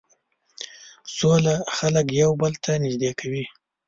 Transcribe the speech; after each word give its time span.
سوله 1.17 1.55
خلک 1.77 2.07
یو 2.21 2.31
بل 2.41 2.53
ته 2.63 2.71
نژدې 2.83 3.11
کوي. 3.19 3.43